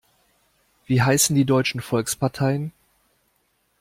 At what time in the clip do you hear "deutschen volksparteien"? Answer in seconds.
1.45-2.71